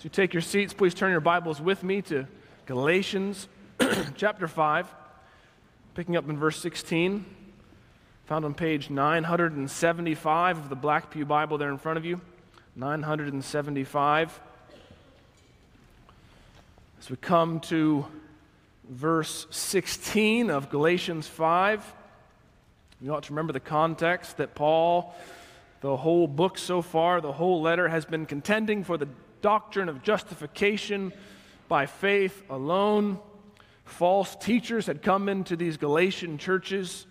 [0.00, 2.26] So you take your seats, please turn your Bibles with me to
[2.64, 3.48] Galatians
[4.16, 4.86] chapter 5,
[5.92, 7.26] picking up in verse 16,
[8.24, 12.18] found on page 975 of the Black Pew Bible there in front of you.
[12.76, 14.40] 975.
[16.98, 18.06] As we come to
[18.88, 21.94] verse 16 of Galatians 5,
[23.02, 25.14] you ought to remember the context that Paul,
[25.82, 29.06] the whole book so far, the whole letter, has been contending for the
[29.40, 31.12] doctrine of justification
[31.68, 33.18] by faith alone.
[33.84, 37.06] False teachers had come into these Galatian churches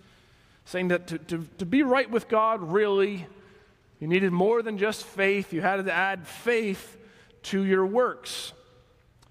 [0.69, 3.25] saying that to, to, to be right with God, really,
[3.99, 5.51] you needed more than just faith.
[5.51, 6.95] You had to add faith
[7.43, 8.53] to your works.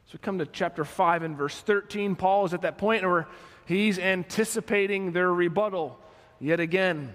[0.06, 2.17] So we come to chapter 5 and verse 13.
[2.17, 3.28] Paul is at that point where
[3.67, 5.98] he's anticipating their rebuttal
[6.41, 7.15] yet again.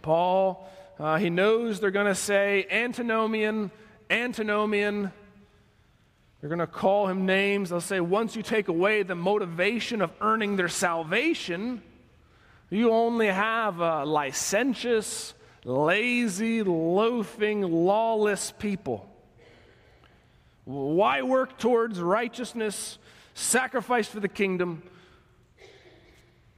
[0.00, 0.68] Paul,
[0.98, 3.70] uh, he knows they're going to say antinomian,
[4.12, 5.10] antinomian.
[6.40, 7.70] They're going to call him names.
[7.70, 11.82] They'll say, once you take away the motivation of earning their salvation,
[12.68, 19.08] you only have a licentious, lazy, loafing, lawless people.
[20.64, 22.98] Why work towards righteousness,
[23.34, 24.82] sacrifice for the kingdom?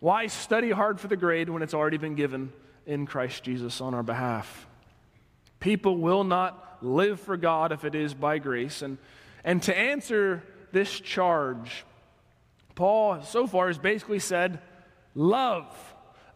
[0.01, 2.53] Why study hard for the grade when it's already been given
[2.87, 4.67] in Christ Jesus on our behalf?
[5.61, 8.83] People will not live for God if it is by grace.
[8.83, 8.99] And,
[9.43, 11.85] and to answer this charge,
[12.75, 14.61] Paul so far has basically said,
[15.15, 15.67] love.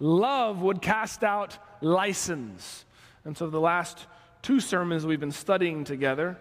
[0.01, 2.85] Love would cast out license.
[3.25, 4.07] And so the last
[4.43, 6.39] two sermons we've been studying together,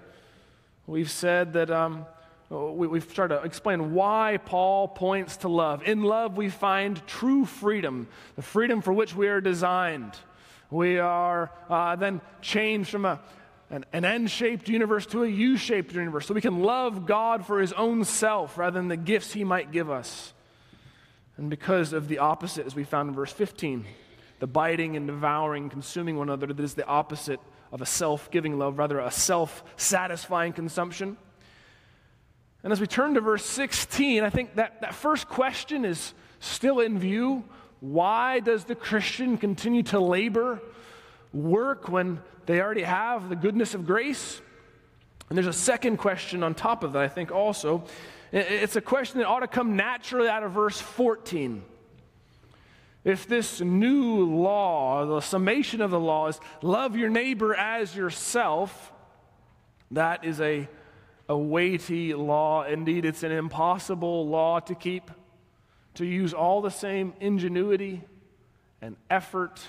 [0.85, 2.05] we've said that um,
[2.49, 5.83] we, have tried to explain why Paul points to love.
[5.83, 10.13] In love, we find true freedom, the freedom for which we are designed.
[10.69, 13.19] We are uh, then changed from a,
[13.69, 16.25] an, N shaped universe to a U shaped universe.
[16.25, 19.71] So we can love God for his own self rather than the gifts he might
[19.71, 20.33] give us.
[21.37, 23.85] And because of the opposite, as we found in verse 15,
[24.39, 27.39] the biting and devouring, consuming one another, that is the opposite
[27.71, 31.17] of a self giving love, rather, a self satisfying consumption.
[32.63, 36.79] And as we turn to verse 16, I think that, that first question is still
[36.79, 37.43] in view.
[37.79, 40.59] Why does the Christian continue to labor,
[41.33, 44.41] work when they already have the goodness of grace?
[45.29, 47.83] And there's a second question on top of that, I think, also.
[48.31, 51.63] It's a question that ought to come naturally out of verse 14.
[53.03, 58.91] If this new law, the summation of the law is love your neighbor as yourself,
[59.91, 60.67] that is a,
[61.29, 62.63] a weighty law.
[62.63, 65.09] Indeed, it's an impossible law to keep
[65.97, 68.03] to use all the same ingenuity
[68.81, 69.59] and effort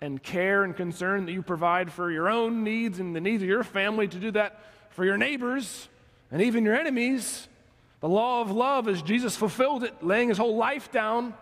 [0.00, 3.48] and care and concern that you provide for your own needs and the needs of
[3.48, 5.88] your family to do that for your neighbors
[6.30, 7.48] and even your enemies.
[8.00, 11.34] The law of love, as Jesus fulfilled it, laying his whole life down,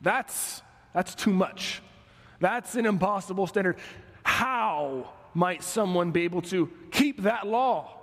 [0.00, 0.62] that's,
[0.94, 1.82] that's too much.
[2.40, 3.76] That's an impossible standard.
[4.22, 7.98] How might someone be able to keep that law?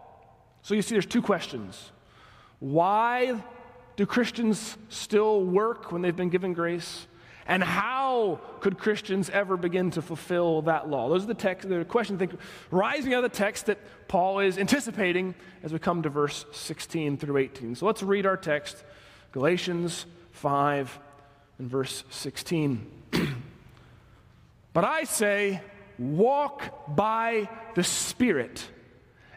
[0.61, 1.91] So you see, there's two questions.
[2.59, 3.41] Why
[3.95, 7.07] do Christians still work when they've been given grace?
[7.47, 11.09] And how could Christians ever begin to fulfill that law?
[11.09, 12.33] Those are the text, the questions think,
[12.69, 17.17] rising out of the text that Paul is anticipating as we come to verse 16
[17.17, 17.75] through 18.
[17.75, 18.83] So let's read our text,
[19.31, 20.99] Galatians 5
[21.57, 22.85] and verse 16.
[24.73, 25.61] but I say,
[25.97, 28.67] walk by the Spirit,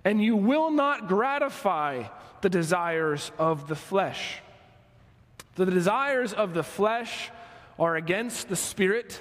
[0.05, 2.05] and you will not gratify
[2.43, 4.41] the desires of the flesh.
[5.57, 7.31] The desires of the flesh
[7.79, 9.21] are against the spirit,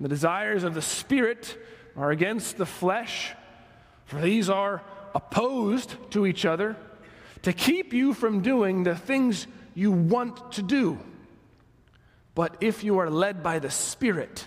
[0.00, 1.56] the desires of the spirit
[1.96, 3.32] are against the flesh,
[4.06, 4.82] for these are
[5.14, 6.76] opposed to each other
[7.42, 10.98] to keep you from doing the things you want to do.
[12.34, 14.46] But if you are led by the Spirit,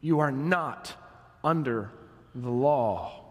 [0.00, 0.94] you are not
[1.42, 1.90] under
[2.34, 3.24] the law.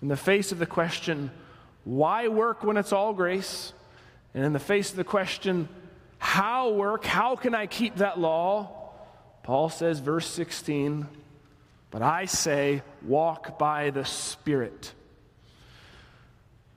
[0.00, 1.30] In the face of the question,
[1.84, 3.72] why work when it's all grace?
[4.34, 5.68] And in the face of the question,
[6.22, 7.04] how work?
[7.04, 8.70] How can I keep that law?
[9.42, 11.08] Paul says, verse 16,
[11.90, 14.92] but I say, walk by the Spirit.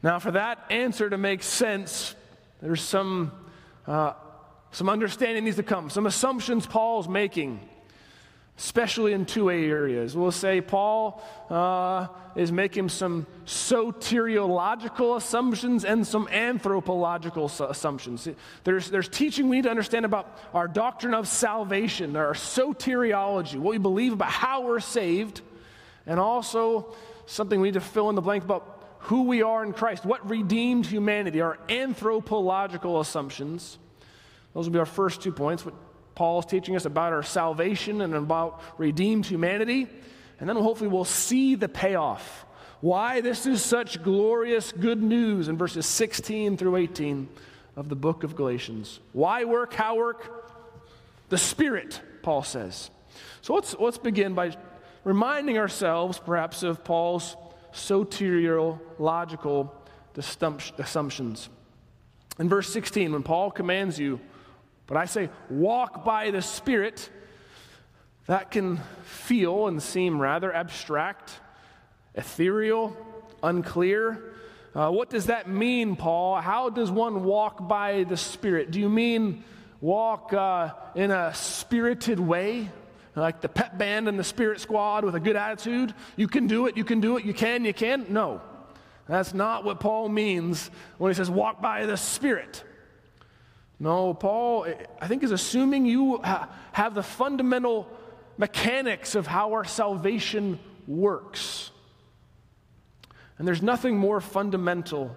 [0.02, 2.16] Now, for that answer to make sense,
[2.60, 3.32] there's some,
[3.86, 4.14] uh,
[4.72, 7.60] some understanding needs to come, some assumptions Paul's making
[8.58, 10.16] especially in two areas.
[10.16, 18.30] We'll say Paul uh, is making some soteriological assumptions and some anthropological assumptions.
[18.64, 23.72] There's, there's teaching we need to understand about our doctrine of salvation, our soteriology, what
[23.72, 25.42] we believe about how we're saved,
[26.06, 29.74] and also something we need to fill in the blank about who we are in
[29.74, 33.78] Christ, what redeemed humanity, our anthropological assumptions.
[34.54, 35.66] Those will be our first two points.
[36.16, 39.88] Paul's teaching us about our salvation and about redeemed humanity.
[40.40, 42.46] And then hopefully we'll see the payoff.
[42.82, 47.30] Why this is such glorious good news in verses 16 through 18
[47.76, 49.00] of the book of Galatians.
[49.14, 49.74] Why work?
[49.74, 50.32] How work?
[51.30, 52.90] The Spirit, Paul says.
[53.42, 54.56] So let's, let's begin by
[55.04, 57.36] reminding ourselves, perhaps, of Paul's
[57.74, 59.70] soteriological
[60.18, 61.50] assumptions.
[62.40, 64.20] In verse 16, when Paul commands you,
[64.88, 67.10] but I say, walk by the Spirit,
[68.28, 71.40] that can feel and seem rather abstract,
[72.14, 72.96] ethereal,
[73.44, 74.34] unclear.
[74.74, 76.42] Uh, what does that mean, Paul?
[76.42, 78.72] How does one walk by the Spirit?
[78.72, 79.44] Do you mean
[79.82, 82.70] walk uh, in a spirited way?
[83.16, 85.94] Like the pep band and the spirit squad with a good attitude?
[86.18, 88.08] You can do it, you can do it, you can, you can?
[88.10, 88.42] No.
[89.08, 92.64] That's not what Paul means when he says walk by the Spirit.
[93.80, 94.68] No, Paul,
[95.02, 96.22] I think, is assuming you
[96.72, 97.90] have the fundamental
[98.38, 101.72] mechanics of how our salvation works.
[103.38, 105.16] And there's nothing more fundamental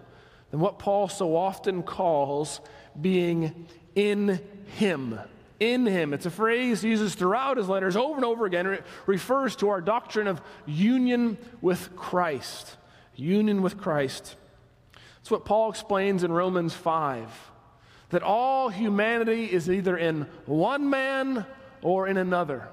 [0.50, 2.60] than what Paul so often calls
[3.00, 4.40] being in
[4.76, 5.20] Him.
[5.60, 6.12] In Him.
[6.12, 8.66] It's a phrase he uses throughout his letters over and over again.
[8.66, 12.76] It refers to our doctrine of union with Christ.
[13.14, 14.34] Union with Christ.
[15.16, 17.52] That's what Paul explains in Romans 5
[18.10, 21.44] that all humanity is either in one man
[21.82, 22.68] or in another.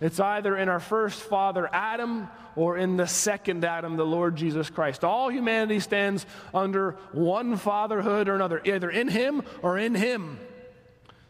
[0.00, 4.70] It's either in our first father, Adam, or in the second Adam, the Lord Jesus
[4.70, 5.04] Christ.
[5.04, 10.38] All humanity stands under one fatherhood or another, either in him or in him.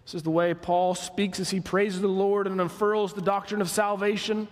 [0.04, 3.62] This is the way Paul speaks as he praises the Lord and unfurls the doctrine
[3.62, 4.48] of salvation.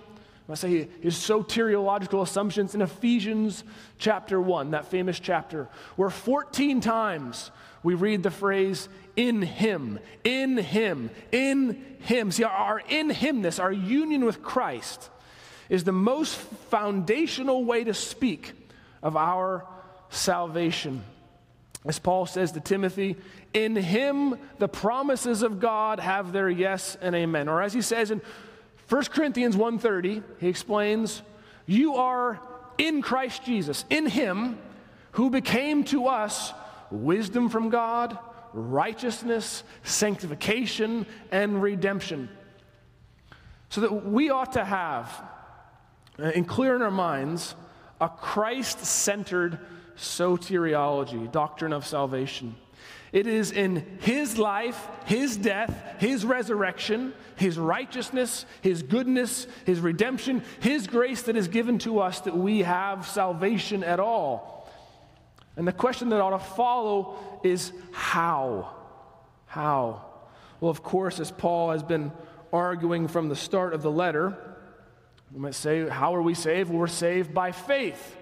[0.49, 3.65] I say his soteriological assumptions in Ephesians
[3.99, 7.51] chapter 1, that famous chapter, where 14 times
[7.83, 12.31] we read the phrase, in Him, in Him, in Him.
[12.31, 15.11] See, our in Himness, our union with Christ,
[15.69, 18.53] is the most foundational way to speak
[19.03, 19.67] of our
[20.11, 21.05] salvation.
[21.85, 23.17] As Paul says to Timothy,
[23.53, 27.49] in Him the promises of God have their yes and amen.
[27.49, 28.21] Or as he says in
[28.89, 31.23] 1 Corinthians 1:30, he explains,
[31.67, 32.41] "You are
[32.79, 34.59] in Christ Jesus, in Him
[35.13, 36.53] who became to us
[36.93, 38.19] wisdom from God,
[38.53, 42.29] righteousness, sanctification, and redemption.
[43.71, 45.11] So that we ought to have,
[46.19, 47.55] and uh, clear in our minds,
[48.01, 49.59] a Christ centered
[49.97, 52.55] soteriology, doctrine of salvation.
[53.13, 60.43] It is in His life, His death, His resurrection, His righteousness, His goodness, His redemption,
[60.61, 64.62] His grace that is given to us that we have salvation at all.
[65.57, 68.75] And the question that ought to follow is how?
[69.47, 70.05] How?
[70.61, 72.13] Well, of course, as Paul has been
[72.53, 74.37] arguing from the start of the letter,
[75.33, 76.71] we might say, How are we saved?
[76.71, 78.17] Well, we're saved by faith.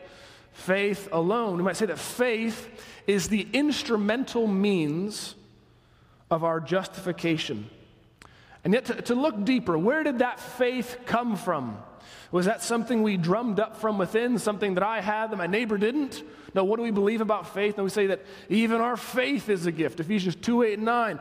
[0.52, 1.56] Faith alone.
[1.56, 2.68] We might say that faith
[3.06, 5.34] is the instrumental means
[6.30, 7.70] of our justification.
[8.64, 11.78] And yet, to, to look deeper, where did that faith come from?
[12.32, 15.78] Was that something we drummed up from within, something that I had that my neighbor
[15.78, 16.22] didn't?
[16.54, 17.76] No, what do we believe about faith?
[17.76, 20.00] No, we say that even our faith is a gift.
[20.00, 21.20] Ephesians 2 8 and 9.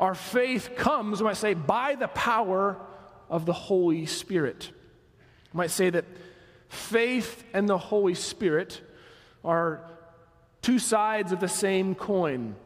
[0.00, 2.76] Our faith comes, we might say, by the power
[3.28, 4.70] of the Holy Spirit.
[5.52, 6.04] We might say that
[6.68, 8.80] faith and the Holy Spirit
[9.44, 9.88] are
[10.62, 12.56] two sides of the same coin,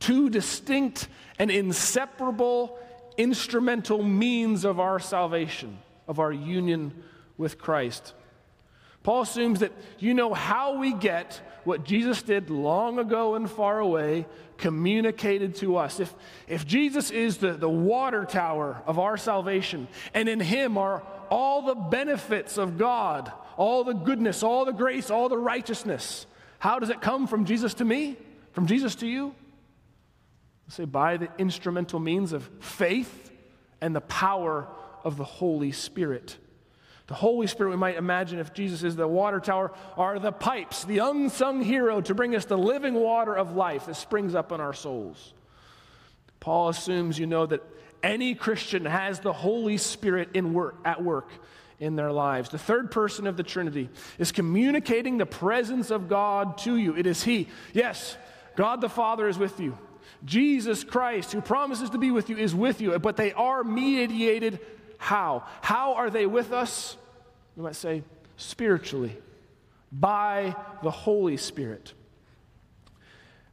[0.00, 2.78] two distinct and inseparable
[3.16, 5.78] instrumental means of our salvation
[6.10, 6.92] of our union
[7.38, 8.14] with Christ.
[9.04, 13.78] Paul assumes that you know how we get what Jesus did long ago and far
[13.78, 14.26] away
[14.58, 16.00] communicated to us.
[16.00, 16.12] If,
[16.48, 21.62] if Jesus is the, the water tower of our salvation, and in Him are all
[21.62, 26.26] the benefits of God, all the goodness, all the grace, all the righteousness,
[26.58, 28.16] how does it come from Jesus to me?
[28.52, 29.32] From Jesus to you?
[30.70, 33.32] Say by the instrumental means of faith
[33.80, 34.68] and the power
[35.02, 36.36] of the Holy Spirit.
[37.08, 40.84] The Holy Spirit, we might imagine if Jesus is the water tower, are the pipes,
[40.84, 44.60] the unsung hero to bring us the living water of life that springs up in
[44.60, 45.34] our souls.
[46.38, 47.64] Paul assumes you know that
[48.04, 51.30] any Christian has the Holy Spirit in work, at work
[51.80, 52.48] in their lives.
[52.48, 56.96] The third person of the Trinity is communicating the presence of God to you.
[56.96, 57.48] It is He.
[57.72, 58.16] Yes,
[58.54, 59.76] God the Father is with you.
[60.24, 64.60] Jesus Christ, who promises to be with you, is with you, but they are mediated
[64.98, 65.44] how?
[65.62, 66.96] How are they with us?
[67.56, 68.02] You might say,
[68.36, 69.16] spiritually,
[69.90, 71.94] by the Holy Spirit.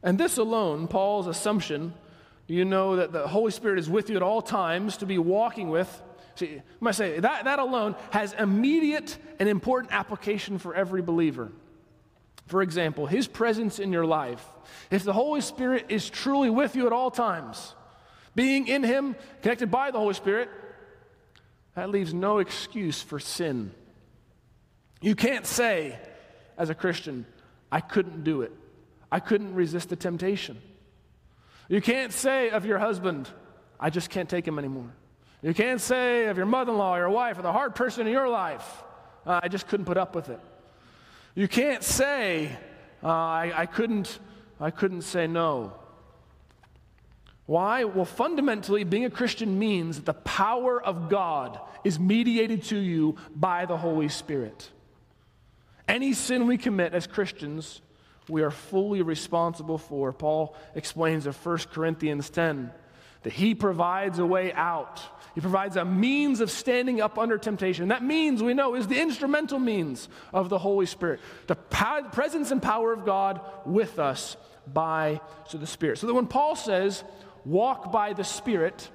[0.02, 1.94] And this alone, Paul's assumption,
[2.46, 5.70] you know that the Holy Spirit is with you at all times to be walking
[5.70, 6.02] with.
[6.36, 11.50] See, I must say, that, that alone has immediate and important application for every believer.
[12.46, 14.44] For example, his presence in your life.
[14.90, 17.74] If the Holy Spirit is truly with you at all times,
[18.34, 20.48] being in him, connected by the Holy Spirit,
[21.74, 23.72] that leaves no excuse for sin.
[25.00, 25.98] You can't say,
[26.56, 27.26] as a Christian,
[27.70, 28.52] I couldn't do it.
[29.12, 30.60] I couldn't resist the temptation.
[31.68, 33.28] You can't say of your husband,
[33.78, 34.90] I just can't take him anymore.
[35.42, 38.12] You can't say of your mother in law, your wife, or the hard person in
[38.12, 38.82] your life,
[39.26, 40.40] I just couldn't put up with it.
[41.38, 42.50] You can't say,
[43.00, 44.18] uh, I, I, couldn't,
[44.58, 45.72] I couldn't say no.
[47.46, 47.84] Why?
[47.84, 53.18] Well, fundamentally, being a Christian means that the power of God is mediated to you
[53.36, 54.68] by the Holy Spirit.
[55.86, 57.82] Any sin we commit as Christians,
[58.28, 60.12] we are fully responsible for.
[60.12, 62.72] Paul explains in 1 Corinthians 10
[63.22, 65.00] that he provides a way out.
[65.34, 67.88] He provides a means of standing up under temptation.
[67.88, 71.20] That means, we know, is the instrumental means of the Holy Spirit.
[71.46, 75.98] The presence and power of God with us by so the Spirit.
[75.98, 77.04] So that when Paul says,
[77.44, 78.88] walk by the Spirit,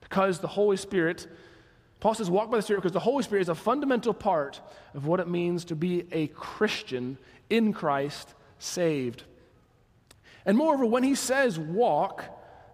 [0.00, 1.26] because the Holy Spirit
[2.00, 4.60] Paul says, walk by the Spirit because the Holy Spirit is a fundamental part
[4.94, 7.18] of what it means to be a Christian
[7.50, 9.24] in Christ, saved.
[10.46, 12.24] And moreover, when he says walk,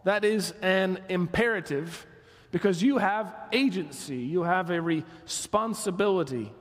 [0.06, 2.06] that is an imperative
[2.52, 6.52] because you have agency, you have a responsibility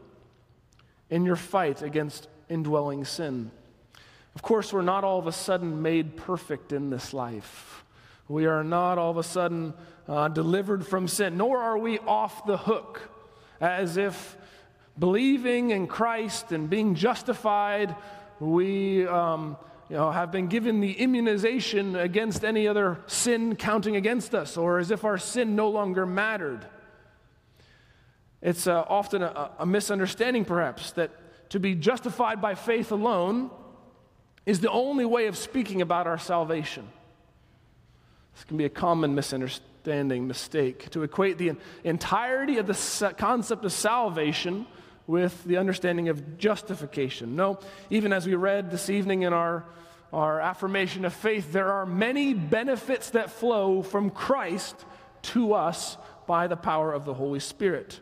[1.11, 3.51] in your fight against indwelling sin.
[4.33, 7.85] Of course, we're not all of a sudden made perfect in this life.
[8.27, 9.75] We are not all of a sudden
[10.07, 13.11] uh, delivered from sin, nor are we off the hook
[13.61, 14.37] as if
[14.97, 17.95] believing in Christ and being justified,
[18.39, 19.55] we um,
[19.89, 24.79] you know, have been given the immunization against any other sin counting against us, or
[24.79, 26.65] as if our sin no longer mattered.
[28.41, 31.11] It's uh, often a, a misunderstanding, perhaps, that
[31.49, 33.51] to be justified by faith alone
[34.45, 36.87] is the only way of speaking about our salvation.
[38.35, 43.71] This can be a common misunderstanding mistake to equate the entirety of the concept of
[43.71, 44.67] salvation
[45.07, 47.35] with the understanding of justification.
[47.35, 47.59] No,
[47.89, 49.65] even as we read this evening in our,
[50.11, 54.75] our affirmation of faith, there are many benefits that flow from Christ
[55.33, 55.97] to us
[56.27, 57.99] by the power of the Holy Spirit.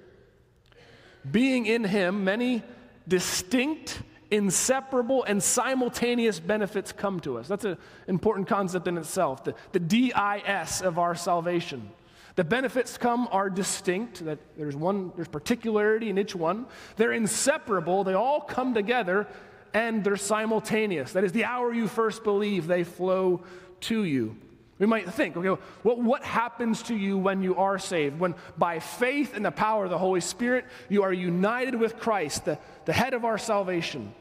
[1.29, 2.63] Being in Him, many
[3.07, 7.47] distinct inseparable and simultaneous benefits come to us.
[7.47, 11.91] That's an important concept in itself, the, the DIS of our salvation.
[12.35, 16.65] The benefits come are distinct, that there's one, there's particularity in each one.
[16.95, 19.27] They're inseparable, they all come together,
[19.73, 21.13] and they're simultaneous.
[21.13, 23.43] That is, the hour you first believe, they flow
[23.81, 24.35] to you.
[24.79, 28.19] We might think, okay, well, what happens to you when you are saved?
[28.19, 32.45] When by faith and the power of the Holy Spirit, you are united with Christ,
[32.45, 34.13] the, the head of our salvation.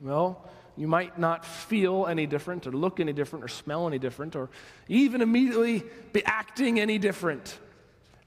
[0.00, 4.34] Well, you might not feel any different, or look any different, or smell any different,
[4.34, 4.50] or
[4.88, 7.58] even immediately be acting any different.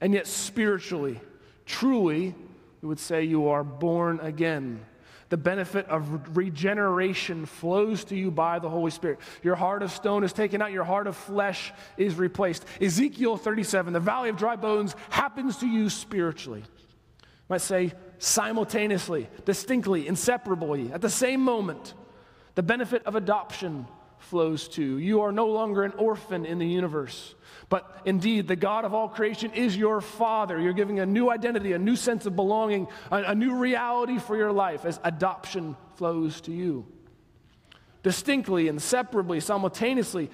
[0.00, 1.20] And yet, spiritually,
[1.66, 2.34] truly,
[2.80, 4.80] we would say you are born again.
[5.28, 9.18] The benefit of regeneration flows to you by the Holy Spirit.
[9.42, 12.64] Your heart of stone is taken out, your heart of flesh is replaced.
[12.80, 16.60] Ezekiel 37, the valley of dry bones, happens to you spiritually.
[16.60, 21.92] You might say, simultaneously, distinctly, inseparably, at the same moment.
[22.58, 23.86] The benefit of adoption
[24.18, 24.82] flows to.
[24.82, 27.36] You You are no longer an orphan in the universe,
[27.68, 30.58] but indeed, the God of all creation is your Father.
[30.58, 34.36] You're giving a new identity, a new sense of belonging, a, a new reality for
[34.36, 36.84] your life as adoption flows to you.
[38.02, 40.28] Distinctly, inseparably, simultaneously,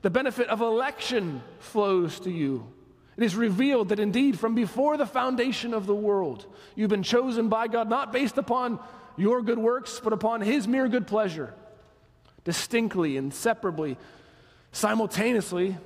[0.00, 2.66] the benefit of election flows to you.
[3.18, 7.50] It is revealed that indeed, from before the foundation of the world, you've been chosen
[7.50, 8.80] by God, not based upon
[9.18, 11.52] your good works, but upon His mere good pleasure.
[12.46, 13.98] Distinctly, inseparably,
[14.70, 15.76] simultaneously, you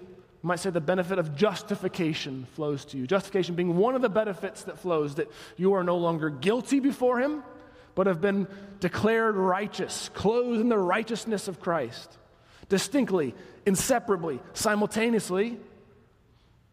[0.42, 3.06] might say the benefit of justification flows to you.
[3.06, 7.18] Justification being one of the benefits that flows, that you are no longer guilty before
[7.18, 7.42] Him,
[7.94, 8.46] but have been
[8.78, 12.18] declared righteous, clothed in the righteousness of Christ.
[12.68, 15.58] Distinctly, inseparably, simultaneously,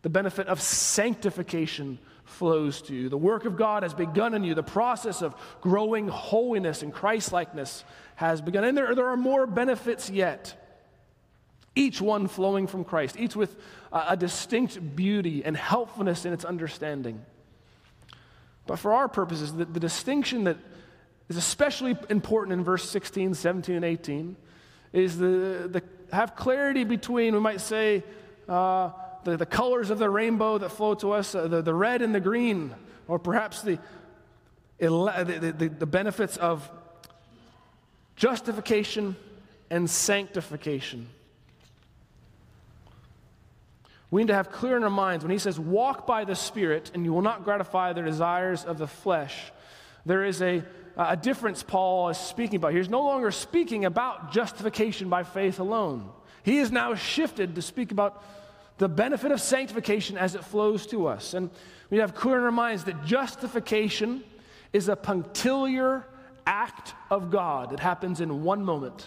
[0.02, 3.08] the benefit of sanctification flows to you.
[3.08, 4.54] The work of God has begun in you.
[4.54, 7.86] The process of growing holiness and Christlikeness
[8.18, 8.64] has begun.
[8.64, 10.56] And there, there are more benefits yet,
[11.76, 13.56] each one flowing from Christ, each with
[13.94, 17.24] a, distinct beauty and helpfulness in its understanding.
[18.66, 20.58] But for our purposes, the, the distinction that
[21.30, 24.36] is especially important in verse 16, 17, and 18,
[24.94, 28.04] is the, the have clarity between, we might say,
[28.50, 28.90] uh,
[29.26, 32.16] the, the colors of the rainbow that flow to us, uh, the, the red and
[32.16, 32.74] the green,
[33.08, 33.78] or perhaps the,
[34.80, 36.68] the, the, the benefits of
[38.18, 39.16] justification
[39.70, 41.08] and sanctification.
[44.10, 46.92] We need to have clear in our minds when he says, Walk by the Spirit,
[46.94, 49.52] and you will not gratify the desires of the flesh.
[50.06, 50.64] There is a,
[50.96, 52.74] a difference Paul is speaking about.
[52.74, 56.10] He's no longer speaking about justification by faith alone.
[56.44, 58.24] He is now shifted to speak about
[58.78, 61.34] the benefit of sanctification as it flows to us.
[61.34, 61.50] And
[61.90, 64.24] we have clear in our minds that justification
[64.72, 66.06] is a punctiliar
[66.48, 69.06] act of God that happens in one moment.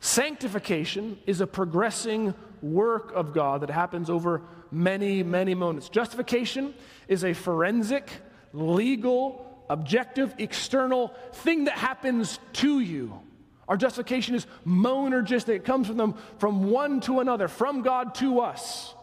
[0.00, 5.88] Sanctification is a progressing work of God that happens over many, many moments.
[5.88, 6.74] Justification
[7.06, 8.10] is a forensic,
[8.52, 13.20] legal, objective, external thing that happens to you.
[13.68, 15.56] Our justification is monergistic.
[15.56, 18.94] It comes from them from one to another, from God to us.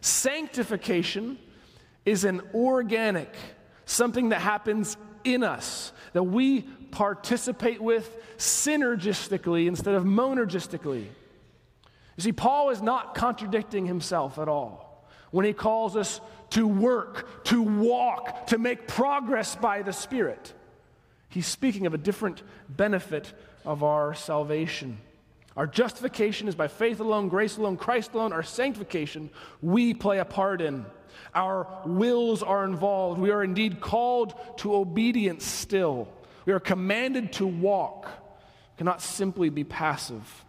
[0.00, 1.38] Sanctification
[2.04, 3.34] is an organic,
[3.84, 11.06] something that happens in us, that we participate with synergistically instead of monergistically.
[12.16, 17.44] You see, Paul is not contradicting himself at all when he calls us to work,
[17.44, 20.52] to walk, to make progress by the Spirit.
[21.28, 23.32] He's speaking of a different benefit
[23.64, 24.98] of our salvation.
[25.56, 28.32] Our justification is by faith alone, grace alone, Christ alone.
[28.32, 29.30] Our sanctification,
[29.62, 30.86] we play a part in.
[31.34, 33.20] Our wills are involved.
[33.20, 36.08] We are indeed called to obedience still.
[36.46, 38.08] We are commanded to walk,
[38.76, 40.44] cannot simply be passive.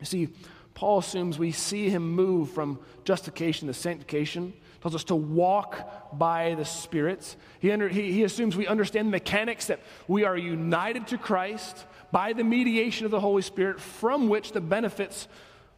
[0.00, 0.28] You see,
[0.74, 6.54] Paul assumes we see him move from justification to sanctification, tells us to walk by
[6.56, 7.36] the Spirit.
[7.60, 11.86] He, under, he, he assumes we understand the mechanics that we are united to Christ
[12.10, 15.28] by the mediation of the Holy Spirit, from which the benefits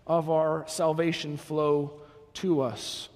[0.07, 2.01] of our salvation flow
[2.35, 3.09] to us.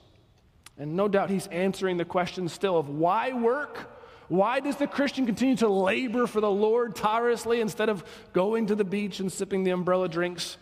[0.80, 3.90] And no doubt he's answering the question still of why work?
[4.28, 8.74] Why does the Christian continue to labor for the Lord tirelessly instead of going to
[8.74, 10.56] the beach and sipping the umbrella drinks?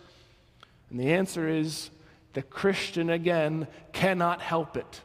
[0.91, 1.91] And the answer is
[2.33, 5.03] the Christian, again, cannot help it.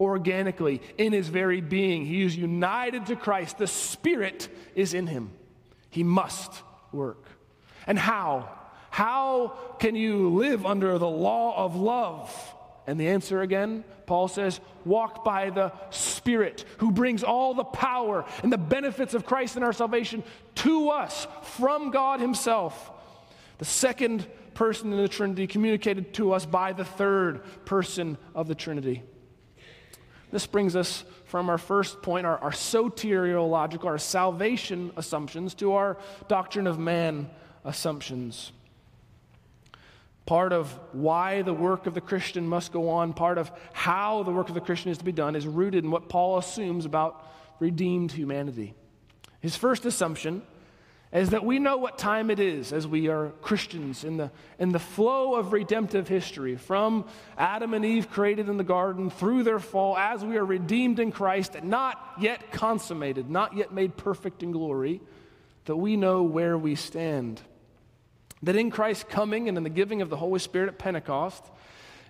[0.00, 3.58] Organically, in his very being, he is united to Christ.
[3.58, 5.30] The Spirit is in him.
[5.88, 6.52] He must
[6.90, 7.24] work.
[7.86, 8.50] And how?
[8.90, 12.54] How can you live under the law of love?
[12.92, 18.26] And the answer again, Paul says, walk by the Spirit who brings all the power
[18.42, 20.22] and the benefits of Christ and our salvation
[20.56, 22.90] to us from God Himself.
[23.56, 28.54] The second person in the Trinity communicated to us by the third person of the
[28.54, 29.02] Trinity.
[30.30, 35.96] This brings us from our first point, our, our soteriological, our salvation assumptions, to our
[36.28, 37.30] doctrine of man
[37.64, 38.52] assumptions.
[40.24, 44.30] Part of why the work of the Christian must go on, part of how the
[44.30, 47.26] work of the Christian is to be done, is rooted in what Paul assumes about
[47.58, 48.74] redeemed humanity.
[49.40, 50.42] His first assumption
[51.12, 54.72] is that we know what time it is as we are Christians in the, in
[54.72, 57.04] the flow of redemptive history from
[57.36, 61.12] Adam and Eve created in the garden through their fall, as we are redeemed in
[61.12, 65.02] Christ, not yet consummated, not yet made perfect in glory,
[65.66, 67.42] that we know where we stand.
[68.42, 71.44] That in Christ's coming and in the giving of the Holy Spirit at Pentecost,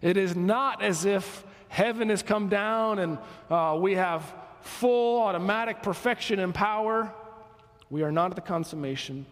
[0.01, 3.19] it is not as if heaven has come down and
[3.51, 7.13] uh, we have full automatic perfection and power
[7.93, 9.27] we are not at the consummation.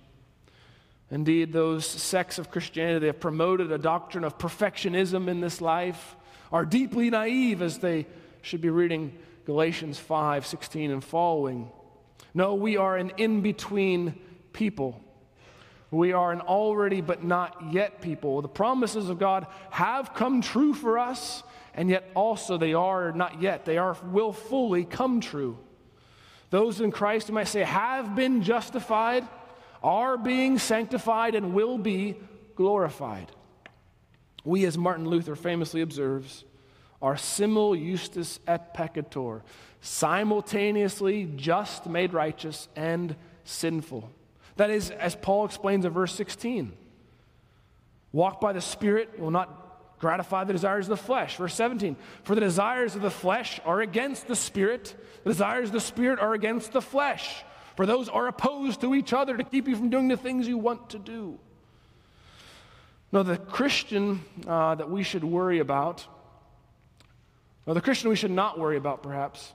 [1.10, 6.14] Indeed, those sects of Christianity that have promoted a doctrine of perfectionism in this life
[6.52, 8.06] are deeply naive as they
[8.42, 11.72] should be reading Galatians 5 16 and following.
[12.34, 14.20] No, we are an in between
[14.52, 15.00] people.
[15.90, 18.42] We are an already but not yet people.
[18.42, 21.42] The promises of God have come true for us,
[21.74, 23.64] and yet also they are not yet.
[23.64, 25.58] They are will fully come true.
[26.50, 29.26] Those in Christ, you might say, have been justified,
[29.82, 32.16] are being sanctified, and will be
[32.54, 33.30] glorified.
[34.44, 36.44] We, as Martin Luther famously observes,
[37.02, 39.42] are simul justus et peccator,
[39.80, 44.10] simultaneously just made righteous and sinful.
[44.60, 46.74] That is, as Paul explains in verse 16
[48.12, 51.38] walk by the Spirit, will not gratify the desires of the flesh.
[51.38, 54.94] Verse 17, for the desires of the flesh are against the spirit,
[55.24, 57.42] the desires of the spirit are against the flesh.
[57.74, 60.58] For those are opposed to each other to keep you from doing the things you
[60.58, 61.38] want to do.
[63.12, 66.06] Now, the Christian uh, that we should worry about,
[67.64, 69.54] or the Christian we should not worry about perhaps,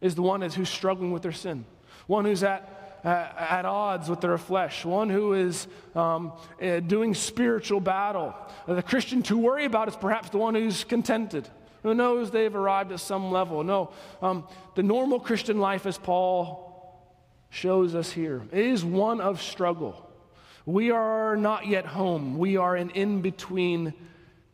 [0.00, 1.66] is the one who's struggling with their sin.
[2.06, 6.32] one who's at at odds with their flesh, one who is um,
[6.62, 8.34] uh, doing spiritual battle.
[8.66, 11.48] The Christian to worry about is perhaps the one who's contented,
[11.82, 13.64] who knows they've arrived at some level.
[13.64, 16.68] No, um, the normal Christian life, as Paul
[17.48, 20.06] shows us here, is one of struggle.
[20.66, 23.94] We are not yet home, we are an in between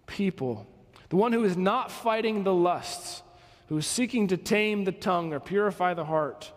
[0.07, 0.67] people.
[1.09, 3.23] The one who is not fighting the lusts,
[3.69, 6.53] who is seeking to tame the tongue or purify the heart.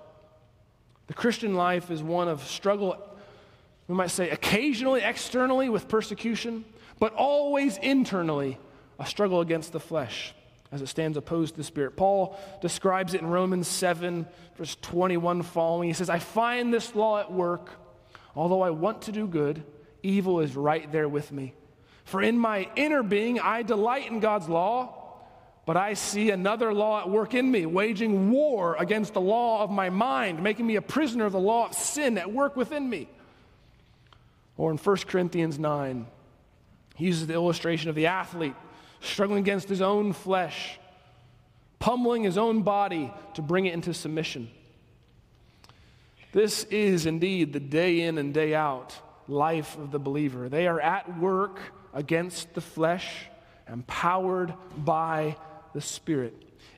[1.10, 2.96] The Christian life is one of struggle,
[3.88, 6.64] we might say, occasionally externally with persecution,
[7.00, 8.60] but always internally
[9.00, 10.36] a struggle against the flesh
[10.72, 11.98] as it stands opposed to the Spirit.
[11.98, 15.90] Paul describes it in Romans 7, verse 21 following.
[15.90, 17.72] He says, I find this law at work.
[18.36, 19.64] Although I want to do good,
[20.04, 21.56] evil is right there with me.
[22.04, 24.99] For in my inner being, I delight in God's law,
[25.70, 29.70] but I see another law at work in me, waging war against the law of
[29.70, 33.08] my mind, making me a prisoner of the law of sin at work within me.
[34.58, 36.08] Or in 1 Corinthians 9,
[36.96, 38.56] he uses the illustration of the athlete
[39.00, 40.80] struggling against his own flesh,
[41.78, 44.50] pummeling his own body to bring it into submission.
[46.32, 50.50] This is indeed the day in and day out life of the believer.
[50.50, 51.60] They are at work
[51.94, 53.28] against the flesh,
[53.68, 55.38] empowered by
[55.74, 56.34] the Spirit.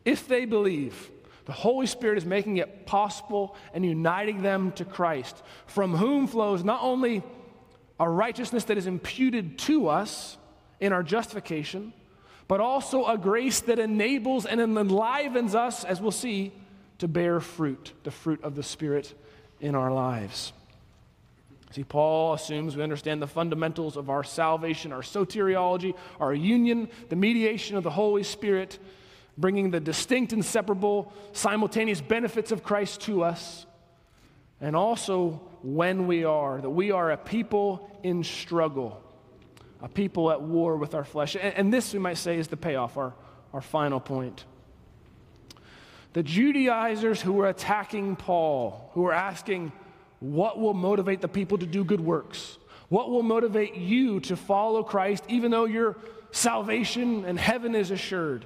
[0.06, 1.12] If they believe,
[1.46, 6.64] the Holy Spirit is making it possible and uniting them to Christ, from whom flows
[6.64, 7.24] not only
[8.00, 10.38] a righteousness that is imputed to us
[10.80, 11.94] in our justification,
[12.48, 16.52] but also a grace that enables and enlivens us, as we'll see,
[16.98, 19.14] to bear fruit, the fruit of the Spirit
[19.60, 20.54] in our lives.
[21.72, 27.16] See, Paul assumes we understand the fundamentals of our salvation, our soteriology, our union, the
[27.16, 28.78] mediation of the Holy Spirit,
[29.38, 33.66] bringing the distinct, inseparable, simultaneous benefits of Christ to us,
[34.60, 39.02] and also when we are, that we are a people in struggle
[39.82, 41.36] a people at war with our flesh.
[41.36, 43.14] And, and this, we might say, is the payoff, our,
[43.54, 44.46] our final point.
[46.14, 49.72] The Judaizers who were attacking Paul, who were asking,
[50.22, 52.58] What will motivate the people to do good works?
[52.90, 55.98] What will motivate you to follow Christ even though your
[56.32, 58.46] salvation and heaven is assured?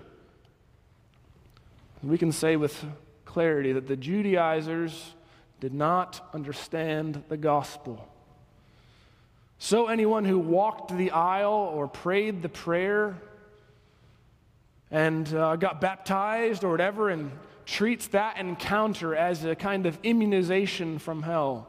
[2.02, 2.84] We can say with
[3.26, 5.14] clarity that the Judaizers
[5.60, 8.08] did not understand the gospel.
[9.58, 13.18] So, anyone who walked the aisle or prayed the prayer
[14.92, 17.32] and uh, got baptized or whatever and
[17.66, 21.68] treats that encounter as a kind of immunization from hell,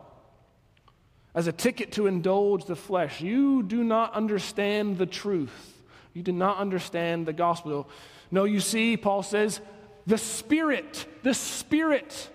[1.35, 5.75] as a ticket to indulge the flesh, you do not understand the truth.
[6.15, 7.89] You do not understand the gospel.
[8.31, 9.61] No, you see, Paul says,
[10.07, 12.31] the Spirit, the Spirit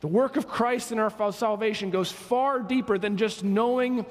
[0.00, 4.04] the work of Christ in our salvation goes far deeper than just knowing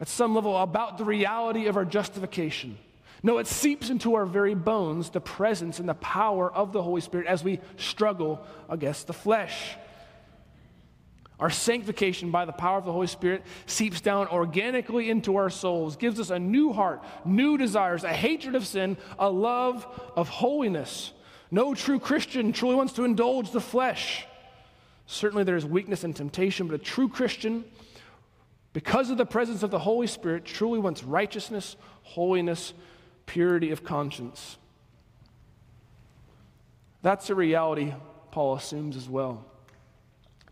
[0.00, 2.78] at some level about the reality of our justification.
[3.26, 7.00] No, it seeps into our very bones the presence and the power of the Holy
[7.00, 9.74] Spirit as we struggle against the flesh.
[11.40, 15.96] Our sanctification by the power of the Holy Spirit seeps down organically into our souls,
[15.96, 19.84] gives us a new heart, new desires, a hatred of sin, a love
[20.14, 21.12] of holiness.
[21.50, 24.24] No true Christian truly wants to indulge the flesh.
[25.06, 27.64] Certainly, there is weakness and temptation, but a true Christian,
[28.72, 32.72] because of the presence of the Holy Spirit, truly wants righteousness, holiness,
[33.26, 34.56] purity of conscience.
[37.02, 37.92] That's a reality
[38.30, 39.44] Paul assumes as well.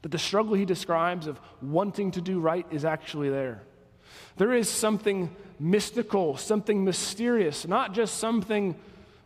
[0.03, 3.63] That the struggle he describes of wanting to do right is actually there.
[4.37, 8.77] There is something mystical, something mysterious, not just something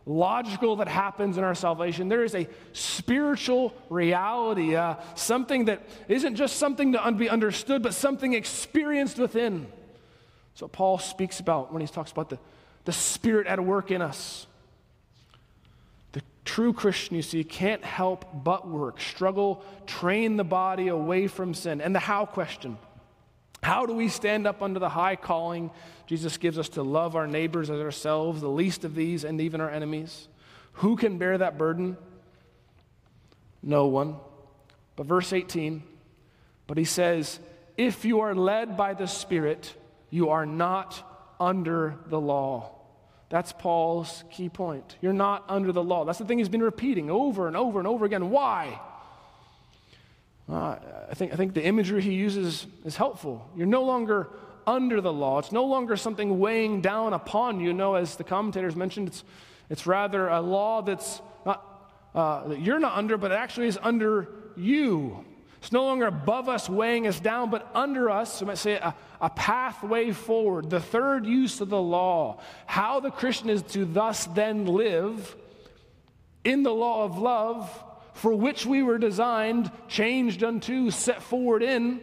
[0.05, 2.07] logical that happens in our salvation.
[2.07, 7.93] There is a spiritual reality, uh, something that isn't just something to be understood, but
[7.93, 9.67] something experienced within.
[10.55, 12.39] So Paul speaks about when he talks about the,
[12.85, 14.47] the Spirit at work in us.
[16.13, 21.53] The true Christian, you see, can't help but work, struggle, train the body away from
[21.53, 21.81] sin.
[21.81, 22.77] And the how question
[23.61, 25.71] how do we stand up under the high calling
[26.07, 29.61] Jesus gives us to love our neighbors as ourselves, the least of these, and even
[29.61, 30.27] our enemies?
[30.73, 31.97] Who can bear that burden?
[33.61, 34.15] No one.
[34.95, 35.83] But verse 18,
[36.67, 37.39] but he says,
[37.77, 39.73] If you are led by the Spirit,
[40.09, 41.03] you are not
[41.39, 42.75] under the law.
[43.29, 44.97] That's Paul's key point.
[45.01, 46.03] You're not under the law.
[46.03, 48.31] That's the thing he's been repeating over and over and over again.
[48.31, 48.79] Why?
[50.49, 50.77] Uh,
[51.11, 53.47] I, think, I think the imagery he uses is helpful.
[53.55, 54.29] You're no longer
[54.65, 57.73] under the law, it's no longer something weighing down upon you.
[57.73, 59.23] No, as the commentators mentioned, it's,
[59.69, 64.27] it's rather a law that's not, uh, that you're not under, but actually is under
[64.55, 65.25] you.
[65.61, 68.95] It's no longer above us, weighing us down, but under us, you might say, a,
[69.19, 70.69] a pathway forward.
[70.69, 72.39] The third use of the law.
[72.65, 75.35] How the Christian is to thus then live
[76.45, 81.99] in the law of love, for which we were designed, changed unto, set forward in,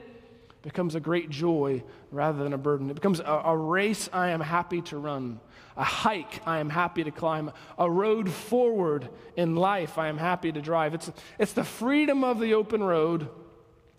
[0.62, 2.90] becomes a great joy rather than a burden.
[2.90, 5.40] It becomes a, a race I am happy to run,
[5.78, 10.52] a hike I am happy to climb, a road forward in life I am happy
[10.52, 10.92] to drive.
[10.92, 13.28] It's, it's the freedom of the open road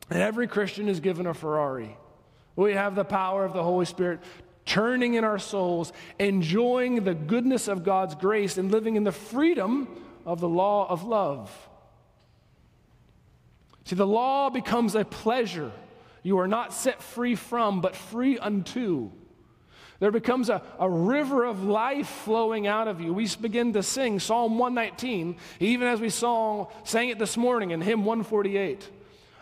[0.09, 1.97] and every Christian is given a Ferrari.
[2.55, 4.19] We have the power of the Holy Spirit
[4.65, 9.87] turning in our souls, enjoying the goodness of God's grace, and living in the freedom
[10.25, 11.69] of the law of love.
[13.85, 15.71] See, the law becomes a pleasure
[16.23, 19.11] you are not set free from, but free unto.
[19.99, 23.13] There becomes a, a river of life flowing out of you.
[23.13, 27.79] We begin to sing Psalm 119, even as we sang, sang it this morning in
[27.79, 28.89] hymn 148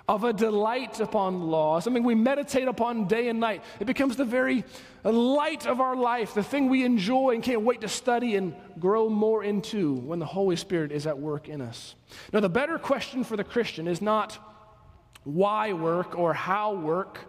[0.08, 3.64] of a delight upon law, something we meditate upon day and night.
[3.80, 4.64] It becomes the very
[5.04, 9.10] light of our life, the thing we enjoy and can't wait to study and grow
[9.10, 11.96] more into when the Holy Spirit is at work in us.
[12.32, 14.38] Now, the better question for the Christian is not
[15.24, 17.20] why work or how work,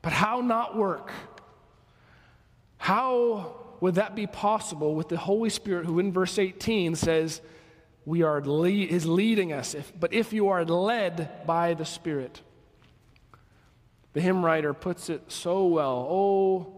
[0.00, 1.10] but how not work.
[2.78, 7.40] How would that be possible with the Holy Spirit, who in verse 18 says,
[8.06, 9.74] we are lead, is leading us.
[9.74, 12.40] If, but if you are led by the Spirit,
[14.12, 16.06] the hymn writer puts it so well.
[16.08, 16.72] Oh,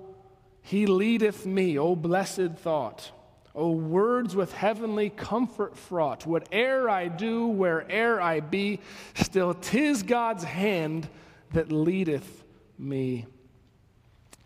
[0.63, 3.13] he leadeth me, oh blessed thought.
[3.55, 6.27] Oh, words with heavenly comfort fraught.
[6.27, 8.81] Whate'er I do, where'er I be,
[9.15, 11.09] still tis God's hand
[11.53, 12.45] that leadeth
[12.79, 13.27] me.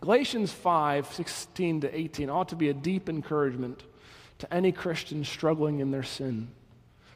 [0.01, 3.85] Galatians 5 16 to 18 ought to be a deep encouragement
[4.39, 6.49] to any Christian struggling in their sin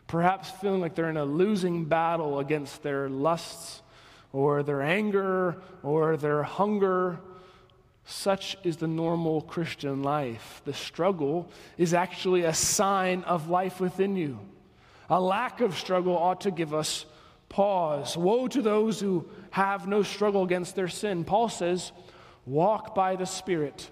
[0.06, 3.82] perhaps feeling like they're in a losing battle against their lusts
[4.32, 7.18] or their anger or their hunger.
[8.04, 10.62] Such is the normal Christian life.
[10.64, 14.38] The struggle is actually a sign of life within you.
[15.10, 17.04] A lack of struggle ought to give us
[17.48, 18.16] pause.
[18.16, 21.24] Woe to those who have no struggle against their sin.
[21.24, 21.92] Paul says,
[22.44, 23.90] walk by the Spirit.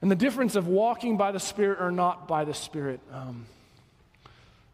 [0.00, 3.00] And the difference of walking by the Spirit or not by the Spirit.
[3.12, 3.46] Um,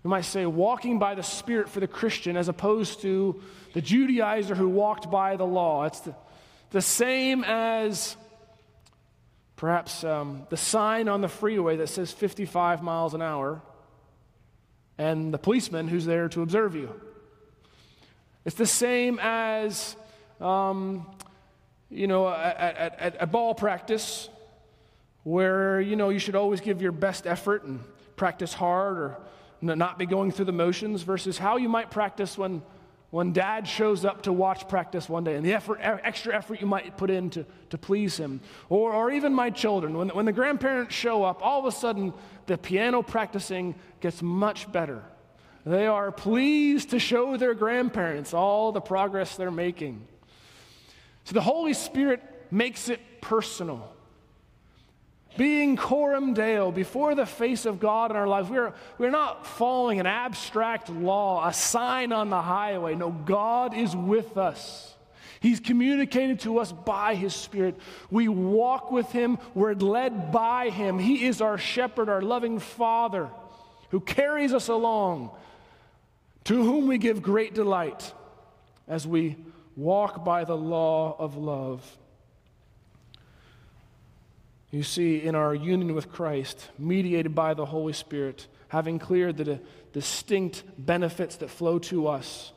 [0.03, 3.41] we might say walking by the Spirit for the Christian as opposed to
[3.75, 5.85] the Judaizer who walked by the law.
[5.85, 6.15] It's the,
[6.71, 8.17] the same as
[9.57, 13.61] perhaps um, the sign on the freeway that says 55 miles an hour
[14.99, 16.93] and the policeman who's there to observe you.
[18.45, 19.97] It's the same as,
[20.41, 21.07] um,
[21.91, 24.29] you know, at, at, at ball practice
[25.25, 27.81] where, you know, you should always give your best effort and
[28.17, 29.19] practice hard or
[29.61, 32.63] not be going through the motions versus how you might practice when,
[33.11, 36.67] when dad shows up to watch practice one day and the effort, extra effort you
[36.67, 38.41] might put in to, to please him.
[38.69, 42.13] Or, or even my children, when, when the grandparents show up, all of a sudden
[42.47, 45.03] the piano practicing gets much better.
[45.67, 50.07] They are pleased to show their grandparents all the progress they're making.
[51.25, 53.93] So the Holy Spirit makes it personal
[55.39, 58.51] being coram deo before the face of God in our lives.
[58.51, 62.95] We're, we're not following an abstract law, a sign on the highway.
[62.95, 64.95] No, God is with us.
[65.41, 67.77] He's communicated to us by His Spirit.
[68.11, 70.99] We walk with Him, we're led by Him.
[70.99, 73.31] He is our shepherd, our loving Father
[73.91, 75.31] who carries us along,
[76.45, 78.13] to whom we give great delight
[78.87, 79.37] as we
[79.77, 81.97] walk by the law of love.
[84.71, 89.61] You see, in our union with Christ, mediated by the Holy Spirit, having cleared the
[89.95, 92.53] distinct benefits that flow to us.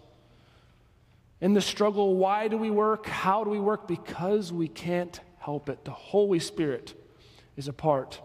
[1.40, 3.08] In the struggle, why do we work?
[3.08, 3.88] How do we work?
[3.88, 5.86] Because we can't help it.
[5.86, 6.94] The Holy Spirit
[7.56, 8.20] is a part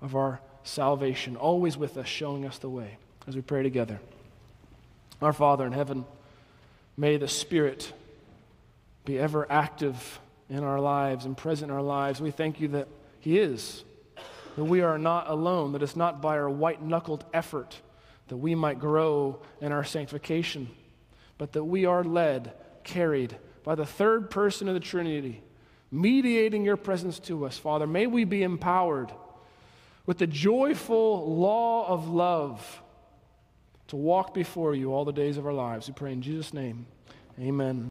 [0.00, 3.98] of our salvation, always with us, showing us the way as we pray together.
[5.20, 6.04] Our Father in heaven,
[6.96, 7.92] may the Spirit
[9.04, 12.20] be ever active in our lives and present in our lives.
[12.20, 12.86] We thank you that.
[13.22, 13.84] He is.
[14.56, 17.80] That we are not alone, that it's not by our white knuckled effort
[18.28, 20.70] that we might grow in our sanctification,
[21.36, 22.52] but that we are led,
[22.84, 25.42] carried by the third person of the Trinity,
[25.90, 27.58] mediating your presence to us.
[27.58, 29.12] Father, may we be empowered
[30.06, 32.82] with the joyful law of love
[33.88, 35.86] to walk before you all the days of our lives.
[35.86, 36.86] We pray in Jesus' name.
[37.38, 37.80] Amen.